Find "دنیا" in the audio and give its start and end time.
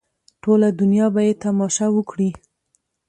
0.81-1.07